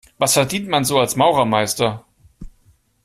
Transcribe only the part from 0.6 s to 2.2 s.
man so als Maurermeister?